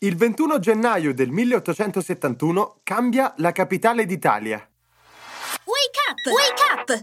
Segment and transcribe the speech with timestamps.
[0.00, 4.56] Il 21 gennaio del 1871 cambia la capitale d'Italia.
[5.64, 6.34] Wake up!
[6.34, 7.00] Wake up!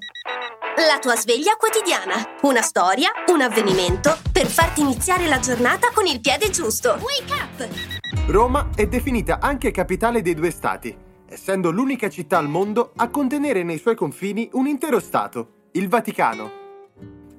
[0.87, 2.37] La tua sveglia quotidiana.
[2.43, 6.99] Una storia, un avvenimento per farti iniziare la giornata con il piede giusto.
[7.01, 8.29] Wake up!
[8.29, 10.95] Roma è definita anche capitale dei due stati,
[11.27, 16.51] essendo l'unica città al mondo a contenere nei suoi confini un intero stato, il Vaticano.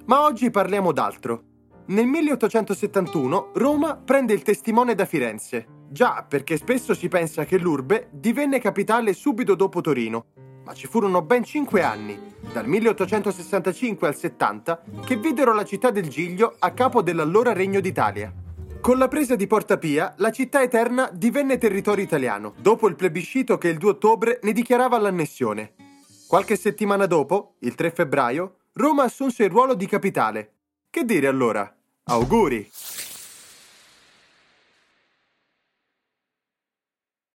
[0.07, 1.54] Ma oggi parliamo d'altro.
[1.87, 5.67] Nel 1871 Roma prende il testimone da Firenze.
[5.87, 10.25] Già, perché spesso si pensa che l'urbe divenne capitale subito dopo Torino,
[10.63, 12.19] ma ci furono ben cinque anni,
[12.51, 18.33] dal 1865 al 70, che videro la città del Giglio a capo dell'allora Regno d'Italia.
[18.81, 23.59] Con la presa di Porta Pia, la città eterna divenne territorio italiano, dopo il plebiscito
[23.59, 25.73] che il 2 ottobre ne dichiarava l'annessione.
[26.27, 30.53] Qualche settimana dopo, il 3 febbraio, Roma assunse il ruolo di capitale.
[30.89, 31.69] Che dire allora?
[32.07, 32.69] Auguri!